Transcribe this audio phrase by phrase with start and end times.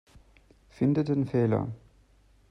[0.69, 1.67] Finde den Fehler.